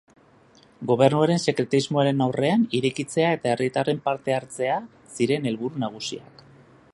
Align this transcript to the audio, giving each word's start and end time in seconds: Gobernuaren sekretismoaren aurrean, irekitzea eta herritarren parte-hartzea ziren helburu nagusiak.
Gobernuaren 0.91 1.41
sekretismoaren 1.43 2.23
aurrean, 2.27 2.63
irekitzea 2.79 3.29
eta 3.37 3.53
herritarren 3.57 4.01
parte-hartzea 4.09 4.79
ziren 5.19 5.51
helburu 5.53 5.85
nagusiak. 5.87 6.45